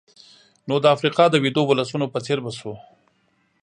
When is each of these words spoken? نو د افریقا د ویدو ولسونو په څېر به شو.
نو 0.67 0.75
د 0.83 0.85
افریقا 0.95 1.25
د 1.29 1.35
ویدو 1.43 1.61
ولسونو 1.67 2.05
په 2.13 2.19
څېر 2.25 2.37
به 2.43 2.51
شو. 2.59 2.73